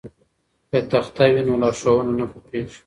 که 0.69 0.77
تخته 0.91 1.25
وي 1.31 1.41
نو 1.47 1.53
لارښوونه 1.61 2.11
نه 2.19 2.25
پټیږي. 2.31 2.77